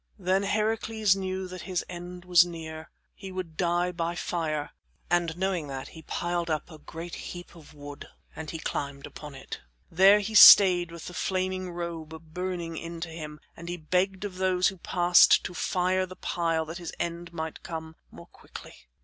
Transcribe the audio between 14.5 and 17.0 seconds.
who passed to fire the pile that his